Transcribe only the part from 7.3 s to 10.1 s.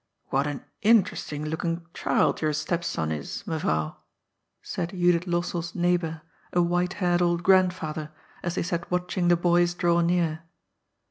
grandfather, as they sat watching the boys draw